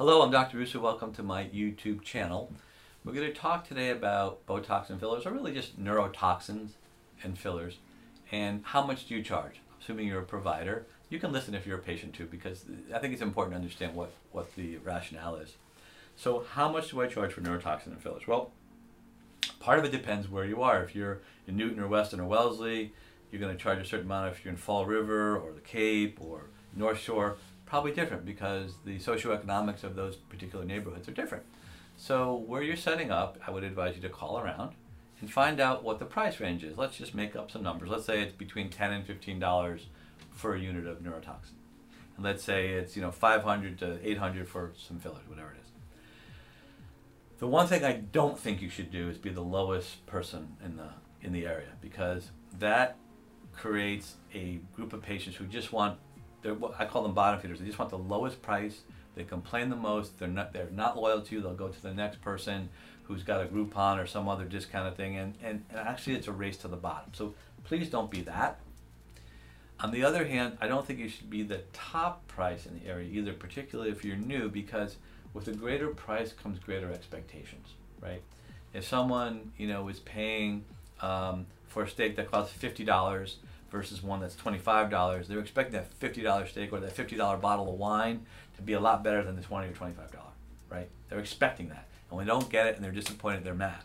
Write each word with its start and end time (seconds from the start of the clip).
Hello, 0.00 0.22
I'm 0.22 0.30
Dr. 0.30 0.56
Russo. 0.56 0.80
Welcome 0.80 1.12
to 1.12 1.22
my 1.22 1.44
YouTube 1.44 2.00
channel. 2.00 2.50
We're 3.04 3.12
going 3.12 3.30
to 3.30 3.38
talk 3.38 3.68
today 3.68 3.90
about 3.90 4.46
Botox 4.46 4.88
and 4.88 4.98
fillers, 4.98 5.26
or 5.26 5.30
really 5.30 5.52
just 5.52 5.78
neurotoxins 5.78 6.70
and 7.22 7.38
fillers, 7.38 7.76
and 8.32 8.62
how 8.64 8.82
much 8.82 9.06
do 9.06 9.14
you 9.14 9.22
charge? 9.22 9.60
Assuming 9.78 10.06
you're 10.06 10.22
a 10.22 10.24
provider, 10.24 10.86
you 11.10 11.18
can 11.18 11.32
listen 11.32 11.54
if 11.54 11.66
you're 11.66 11.76
a 11.76 11.82
patient 11.82 12.14
too, 12.14 12.24
because 12.24 12.64
I 12.94 12.98
think 12.98 13.12
it's 13.12 13.20
important 13.20 13.52
to 13.52 13.56
understand 13.58 13.94
what, 13.94 14.10
what 14.32 14.56
the 14.56 14.78
rationale 14.78 15.36
is. 15.36 15.56
So, 16.16 16.46
how 16.54 16.72
much 16.72 16.92
do 16.92 17.02
I 17.02 17.06
charge 17.06 17.34
for 17.34 17.42
neurotoxin 17.42 17.88
and 17.88 18.02
fillers? 18.02 18.26
Well, 18.26 18.52
part 19.58 19.80
of 19.80 19.84
it 19.84 19.92
depends 19.92 20.30
where 20.30 20.46
you 20.46 20.62
are. 20.62 20.82
If 20.82 20.94
you're 20.94 21.20
in 21.46 21.58
Newton 21.58 21.78
or 21.78 21.88
Weston 21.88 22.20
or 22.20 22.24
Wellesley, 22.24 22.94
you're 23.30 23.40
going 23.42 23.54
to 23.54 23.62
charge 23.62 23.80
a 23.80 23.84
certain 23.84 24.06
amount 24.06 24.32
if 24.32 24.46
you're 24.46 24.52
in 24.52 24.56
Fall 24.56 24.86
River 24.86 25.36
or 25.36 25.52
the 25.52 25.60
Cape 25.60 26.18
or 26.22 26.44
North 26.74 27.00
Shore 27.00 27.36
probably 27.70 27.92
different 27.92 28.24
because 28.24 28.74
the 28.84 28.98
socioeconomics 28.98 29.84
of 29.84 29.94
those 29.94 30.16
particular 30.16 30.64
neighborhoods 30.64 31.08
are 31.08 31.12
different. 31.12 31.44
So 31.96 32.34
where 32.34 32.62
you're 32.62 32.74
setting 32.74 33.12
up, 33.12 33.38
I 33.46 33.52
would 33.52 33.62
advise 33.62 33.94
you 33.94 34.02
to 34.02 34.08
call 34.08 34.40
around 34.40 34.72
and 35.20 35.30
find 35.30 35.60
out 35.60 35.84
what 35.84 36.00
the 36.00 36.04
price 36.04 36.40
range 36.40 36.64
is. 36.64 36.76
Let's 36.76 36.96
just 36.96 37.14
make 37.14 37.36
up 37.36 37.48
some 37.52 37.62
numbers. 37.62 37.88
Let's 37.88 38.04
say 38.04 38.22
it's 38.22 38.34
between 38.34 38.70
10 38.70 38.92
and 38.92 39.06
15 39.06 39.38
dollars 39.38 39.86
for 40.32 40.56
a 40.56 40.60
unit 40.60 40.86
of 40.86 40.98
neurotoxin. 40.98 41.54
And 42.16 42.24
let's 42.24 42.42
say 42.42 42.70
it's, 42.70 42.96
you 42.96 43.02
know, 43.02 43.12
500 43.12 43.78
to 43.78 44.00
800 44.02 44.48
for 44.48 44.72
some 44.76 44.98
fillers, 44.98 45.28
whatever 45.28 45.52
it 45.52 45.60
is. 45.62 45.70
The 47.38 47.46
one 47.46 47.68
thing 47.68 47.84
I 47.84 47.92
don't 47.92 48.38
think 48.38 48.60
you 48.60 48.68
should 48.68 48.90
do 48.90 49.08
is 49.08 49.16
be 49.16 49.30
the 49.30 49.42
lowest 49.42 50.04
person 50.06 50.56
in 50.64 50.76
the 50.76 50.88
in 51.22 51.32
the 51.32 51.46
area 51.46 51.72
because 51.80 52.32
that 52.58 52.96
creates 53.54 54.16
a 54.34 54.58
group 54.74 54.92
of 54.92 55.02
patients 55.02 55.36
who 55.36 55.44
just 55.44 55.72
want 55.72 55.98
they're 56.42 56.56
I 56.78 56.84
call 56.86 57.02
them 57.02 57.14
bottom 57.14 57.40
feeders. 57.40 57.60
They 57.60 57.66
just 57.66 57.78
want 57.78 57.90
the 57.90 57.98
lowest 57.98 58.42
price. 58.42 58.80
They 59.14 59.24
complain 59.24 59.70
the 59.70 59.76
most. 59.76 60.18
They're 60.18 60.28
not 60.28 60.52
they're 60.52 60.70
not 60.70 60.96
loyal 60.96 61.20
to 61.20 61.34
you. 61.34 61.40
They'll 61.40 61.54
go 61.54 61.68
to 61.68 61.82
the 61.82 61.94
next 61.94 62.20
person 62.22 62.68
who's 63.04 63.22
got 63.24 63.42
a 63.42 63.46
Groupon 63.46 64.00
or 64.02 64.06
some 64.06 64.28
other 64.28 64.44
discounted 64.44 64.96
thing, 64.96 65.16
and, 65.16 65.34
and, 65.42 65.64
and 65.70 65.78
actually 65.80 66.14
it's 66.14 66.28
a 66.28 66.32
race 66.32 66.56
to 66.58 66.68
the 66.68 66.76
bottom. 66.76 67.10
So 67.12 67.34
please 67.64 67.90
don't 67.90 68.10
be 68.10 68.20
that. 68.22 68.60
On 69.80 69.90
the 69.90 70.04
other 70.04 70.26
hand, 70.26 70.58
I 70.60 70.68
don't 70.68 70.86
think 70.86 70.98
you 71.00 71.08
should 71.08 71.28
be 71.30 71.42
the 71.42 71.62
top 71.72 72.26
price 72.28 72.66
in 72.66 72.78
the 72.78 72.86
area 72.86 73.08
either, 73.10 73.32
particularly 73.32 73.90
if 73.90 74.04
you're 74.04 74.16
new, 74.16 74.48
because 74.48 74.96
with 75.32 75.48
a 75.48 75.52
greater 75.52 75.88
price 75.88 76.32
comes 76.32 76.58
greater 76.58 76.92
expectations, 76.92 77.68
right? 78.00 78.22
If 78.72 78.86
someone 78.86 79.52
you 79.56 79.66
know 79.66 79.88
is 79.88 79.98
paying 79.98 80.64
um, 81.00 81.46
for 81.66 81.82
a 81.82 81.88
steak 81.88 82.14
that 82.16 82.30
costs 82.30 82.54
fifty 82.54 82.84
dollars 82.84 83.38
versus 83.70 84.02
one 84.02 84.20
that's 84.20 84.36
$25, 84.36 85.26
they're 85.26 85.38
expecting 85.38 85.72
that 85.72 85.98
$50 86.00 86.48
steak 86.48 86.72
or 86.72 86.80
that 86.80 86.96
$50 86.96 87.40
bottle 87.40 87.72
of 87.72 87.78
wine 87.78 88.26
to 88.56 88.62
be 88.62 88.72
a 88.72 88.80
lot 88.80 89.04
better 89.04 89.22
than 89.22 89.36
the 89.36 89.42
20 89.42 89.68
or 89.68 89.72
$25, 89.72 89.92
right? 90.68 90.88
They're 91.08 91.18
expecting 91.18 91.68
that. 91.68 91.88
And 92.08 92.16
when 92.16 92.26
they 92.26 92.30
don't 92.30 92.50
get 92.50 92.66
it 92.66 92.74
and 92.76 92.84
they're 92.84 92.92
disappointed, 92.92 93.44
they're 93.44 93.54
mad. 93.54 93.82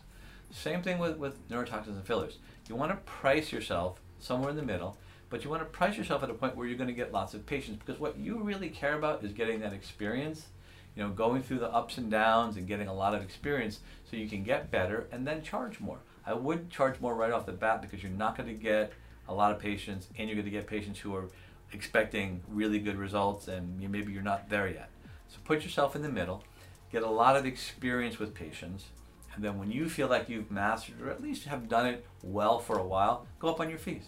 Same 0.50 0.82
thing 0.82 0.98
with, 0.98 1.16
with 1.18 1.48
neurotoxins 1.48 1.88
and 1.88 2.04
fillers. 2.04 2.38
You 2.68 2.74
want 2.74 2.92
to 2.92 2.96
price 3.10 3.52
yourself 3.52 4.00
somewhere 4.18 4.50
in 4.50 4.56
the 4.56 4.62
middle, 4.62 4.96
but 5.30 5.44
you 5.44 5.50
want 5.50 5.62
to 5.62 5.66
price 5.66 5.96
yourself 5.96 6.22
at 6.22 6.30
a 6.30 6.34
point 6.34 6.56
where 6.56 6.66
you're 6.66 6.78
going 6.78 6.88
to 6.88 6.94
get 6.94 7.12
lots 7.12 7.34
of 7.34 7.46
patients 7.46 7.80
because 7.84 8.00
what 8.00 8.18
you 8.18 8.38
really 8.42 8.68
care 8.68 8.94
about 8.96 9.24
is 9.24 9.32
getting 9.32 9.60
that 9.60 9.72
experience, 9.72 10.46
you 10.94 11.02
know, 11.02 11.10
going 11.10 11.42
through 11.42 11.58
the 11.58 11.70
ups 11.70 11.98
and 11.98 12.10
downs 12.10 12.56
and 12.56 12.66
getting 12.66 12.88
a 12.88 12.94
lot 12.94 13.14
of 13.14 13.22
experience 13.22 13.80
so 14.08 14.16
you 14.16 14.28
can 14.28 14.42
get 14.42 14.70
better 14.70 15.06
and 15.12 15.26
then 15.26 15.42
charge 15.42 15.80
more. 15.80 15.98
I 16.24 16.34
would 16.34 16.70
charge 16.70 17.00
more 17.00 17.14
right 17.14 17.32
off 17.32 17.46
the 17.46 17.52
bat 17.52 17.82
because 17.82 18.02
you're 18.02 18.10
not 18.10 18.36
going 18.36 18.48
to 18.48 18.60
get 18.60 18.92
a 19.28 19.34
lot 19.34 19.52
of 19.52 19.58
patients, 19.58 20.08
and 20.18 20.28
you're 20.28 20.36
going 20.36 20.44
to 20.44 20.50
get 20.50 20.66
patients 20.66 21.00
who 21.00 21.14
are 21.14 21.28
expecting 21.72 22.42
really 22.48 22.78
good 22.78 22.96
results, 22.96 23.48
and 23.48 23.80
you, 23.80 23.88
maybe 23.88 24.12
you're 24.12 24.22
not 24.22 24.48
there 24.48 24.68
yet. 24.68 24.90
So 25.28 25.38
put 25.44 25.62
yourself 25.62 25.96
in 25.96 26.02
the 26.02 26.08
middle, 26.08 26.44
get 26.92 27.02
a 27.02 27.10
lot 27.10 27.36
of 27.36 27.44
experience 27.44 28.18
with 28.18 28.34
patients, 28.34 28.86
and 29.34 29.44
then 29.44 29.58
when 29.58 29.70
you 29.70 29.88
feel 29.88 30.08
like 30.08 30.28
you've 30.28 30.50
mastered, 30.50 31.00
or 31.02 31.10
at 31.10 31.22
least 31.22 31.44
have 31.44 31.68
done 31.68 31.86
it 31.86 32.06
well 32.22 32.58
for 32.58 32.78
a 32.78 32.86
while, 32.86 33.26
go 33.38 33.48
up 33.48 33.60
on 33.60 33.68
your 33.68 33.78
fees. 33.78 34.06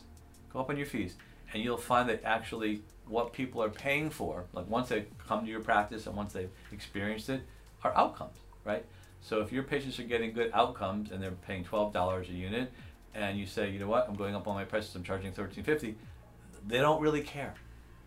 Go 0.53 0.61
up 0.61 0.71
on 0.71 0.77
your 0.77 0.87
fees, 0.87 1.17
and 1.53 1.63
you'll 1.63 1.77
find 1.77 2.09
that 2.09 2.23
actually 2.25 2.83
what 3.07 3.33
people 3.33 3.63
are 3.63 3.69
paying 3.69 4.11
for, 4.11 4.45
like 4.53 4.69
once 4.69 4.89
they 4.89 5.07
come 5.27 5.45
to 5.45 5.51
your 5.51 5.61
practice 5.61 6.07
and 6.07 6.17
once 6.17 6.33
they've 6.33 6.51
experienced 6.73 7.29
it, 7.29 7.43
are 7.85 7.97
outcomes, 7.97 8.37
right? 8.65 8.85
So 9.21 9.41
if 9.41 9.53
your 9.53 9.63
patients 9.63 9.99
are 9.99 10.05
getting 10.05 10.33
good 10.33 10.51
outcomes 10.55 11.11
and 11.11 11.23
they're 11.23 11.31
paying 11.33 11.65
$12 11.65 12.29
a 12.29 12.33
unit, 12.33 12.73
and 13.15 13.39
you 13.39 13.47
say, 13.47 13.71
you 13.71 13.79
know 13.79 13.89
what, 13.89 14.09
I'm 14.09 14.15
going 14.15 14.35
up 14.35 14.47
on 14.47 14.55
my 14.55 14.65
prices, 14.65 14.95
I'm 14.95 15.03
charging 15.03 15.33
13.50, 15.33 15.95
they 16.67 16.79
don't 16.79 17.01
really 17.01 17.23
care. 17.23 17.55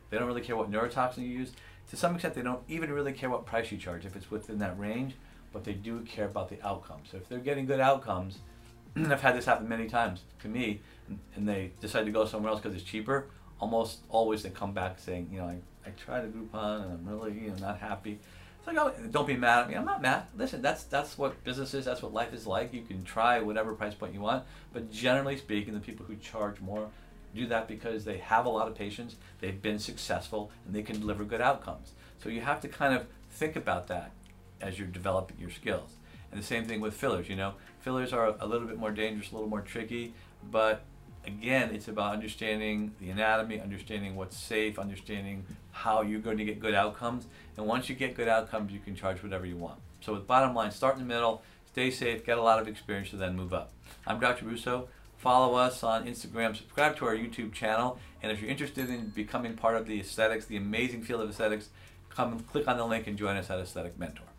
They 0.10 0.18
don't 0.18 0.28
really 0.28 0.42
care 0.42 0.56
what 0.56 0.70
neurotoxin 0.70 1.20
you 1.20 1.30
use. 1.30 1.52
To 1.90 1.98
some 1.98 2.14
extent, 2.14 2.36
they 2.36 2.42
don't 2.42 2.62
even 2.68 2.92
really 2.92 3.14
care 3.14 3.30
what 3.30 3.46
price 3.46 3.72
you 3.72 3.78
charge 3.78 4.06
if 4.06 4.16
it's 4.16 4.30
within 4.30 4.60
that 4.60 4.78
range, 4.80 5.16
but 5.52 5.64
they 5.64 5.74
do 5.74 6.02
care 6.02 6.26
about 6.26 6.50
the 6.50 6.66
outcomes. 6.66 7.10
So 7.12 7.18
if 7.18 7.28
they're 7.28 7.40
getting 7.40 7.66
good 7.66 7.80
outcomes, 7.80 8.40
and 8.96 9.12
I've 9.12 9.22
had 9.22 9.36
this 9.36 9.46
happen 9.46 9.68
many 9.68 9.88
times 9.88 10.22
to 10.42 10.48
me, 10.48 10.82
and, 11.08 11.20
and 11.36 11.48
they 11.48 11.72
decide 11.80 12.06
to 12.06 12.12
go 12.12 12.26
somewhere 12.26 12.52
else 12.52 12.62
because 12.62 12.76
it's 12.76 12.84
cheaper. 12.90 13.28
Almost 13.60 14.00
always 14.10 14.44
they 14.44 14.50
come 14.50 14.74
back 14.74 15.00
saying, 15.00 15.30
you 15.32 15.40
know, 15.40 15.46
I, 15.46 15.58
I 15.86 15.92
tried 15.92 16.26
a 16.26 16.28
Groupon 16.28 16.84
and 16.84 16.94
I'm 16.94 17.06
really, 17.06 17.34
you 17.34 17.50
know, 17.50 17.56
not 17.56 17.80
happy. 17.80 18.20
It's 18.64 18.68
like, 18.68 19.12
don't 19.12 19.28
be 19.28 19.36
mad 19.36 19.64
at 19.64 19.70
me. 19.70 19.76
I'm 19.76 19.86
not 19.86 20.02
mad. 20.02 20.24
Listen, 20.38 20.62
that's 20.62 20.84
that's 20.84 21.18
what 21.18 21.44
business 21.44 21.74
is. 21.74 21.86
That's 21.86 22.04
what 22.04 22.14
life 22.14 22.32
is 22.32 22.46
like. 22.46 22.74
You 22.74 22.84
can 22.84 23.04
try 23.04 23.40
whatever 23.40 23.74
price 23.74 23.96
point 23.96 24.14
you 24.14 24.22
want, 24.22 24.44
but 24.72 24.92
generally 24.92 25.36
speaking, 25.38 25.74
the 25.74 25.80
people 25.80 26.06
who 26.06 26.16
charge 26.18 26.62
more 26.62 26.90
do 27.34 27.48
that 27.48 27.68
because 27.68 28.06
they 28.06 28.18
have 28.18 28.46
a 28.46 28.50
lot 28.50 28.68
of 28.68 28.76
patients, 28.76 29.16
they've 29.40 29.62
been 29.62 29.80
successful, 29.80 30.52
and 30.66 30.76
they 30.76 30.84
can 30.84 31.00
deliver 31.00 31.24
good 31.24 31.42
outcomes. 31.42 31.94
So 32.22 32.30
you 32.30 32.42
have 32.42 32.62
to 32.62 32.68
kind 32.68 32.94
of 32.94 33.08
think 33.32 33.56
about 33.56 33.88
that 33.88 34.12
as 34.60 34.78
you're 34.78 34.88
developing 34.88 35.38
your 35.40 35.50
skills. 35.50 35.96
And 36.32 36.40
the 36.40 36.46
same 36.46 36.66
thing 36.66 36.82
with 36.82 36.94
fillers. 36.94 37.30
You 37.30 37.36
know, 37.36 37.54
fillers 37.80 38.14
are 38.14 38.36
a 38.40 38.46
little 38.46 38.68
bit 38.68 38.78
more 38.78 38.92
dangerous, 38.92 39.32
a 39.32 39.36
little 39.36 39.50
more 39.50 39.62
tricky, 39.62 40.14
but 40.52 40.84
again, 41.26 41.74
it's 41.74 41.88
about 41.88 42.14
understanding 42.14 42.94
the 43.00 43.10
anatomy, 43.10 43.60
understanding 43.60 44.16
what's 44.16 44.38
safe, 44.38 44.80
understanding 44.80 45.46
how 45.72 46.02
you're 46.02 46.20
going 46.20 46.38
to 46.38 46.46
get 46.46 46.60
good 46.60 46.74
outcomes. 46.74 47.28
And 47.58 47.66
once 47.66 47.90
you 47.90 47.96
get 47.96 48.16
good 48.16 48.28
outcomes, 48.28 48.72
you 48.72 48.80
can 48.80 48.96
charge 48.96 49.24
whatever 49.24 49.46
you 49.46 49.58
want. 49.58 49.80
So 50.02 50.14
with 50.14 50.28
bottom 50.28 50.56
line, 50.56 50.72
start 50.72 50.96
in 50.96 51.02
the 51.02 51.14
middle, 51.14 51.44
stay 51.72 51.92
safe, 51.92 52.26
get 52.26 52.38
a 52.38 52.42
lot 52.42 52.60
of 52.60 52.68
experience, 52.68 53.14
and 53.14 53.22
then 53.22 53.36
move 53.36 53.54
up. 53.54 53.72
I'm 54.06 54.20
Dr. 54.20 54.46
Russo. 54.46 54.88
Follow 55.18 55.54
us 55.54 55.84
on 55.84 56.08
Instagram, 56.08 56.56
subscribe 56.56 56.98
to 56.98 57.06
our 57.06 57.16
YouTube 57.16 57.54
channel, 57.54 58.00
and 58.24 58.32
if 58.32 58.42
you're 58.42 58.50
interested 58.50 58.90
in 58.90 59.10
becoming 59.10 59.54
part 59.54 59.78
of 59.78 59.86
the 59.86 60.00
aesthetics, 60.00 60.46
the 60.46 60.58
amazing 60.58 61.04
field 61.04 61.22
of 61.22 61.30
aesthetics, 61.30 61.70
come 62.10 62.40
click 62.40 62.68
on 62.68 62.78
the 62.78 62.86
link 62.86 63.06
and 63.06 63.20
join 63.20 63.38
us 63.38 63.52
at 63.52 63.60
Aesthetic 63.60 64.00
Mentor. 64.00 64.31